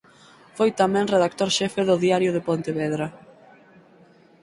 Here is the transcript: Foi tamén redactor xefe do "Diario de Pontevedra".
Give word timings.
Foi 0.57 0.69
tamén 0.81 1.11
redactor 1.13 1.49
xefe 1.57 1.81
do 1.89 1.95
"Diario 2.03 2.31
de 2.33 2.45
Pontevedra". 2.47 3.07